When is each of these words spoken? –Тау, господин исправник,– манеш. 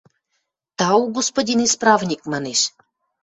–Тау, 0.77 1.01
господин 1.17 1.59
исправник,– 1.67 2.21
манеш. 2.31 2.61